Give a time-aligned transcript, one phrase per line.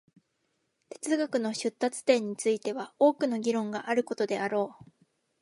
[1.01, 4.91] 哲学の出立点については多くの議論があることであろう。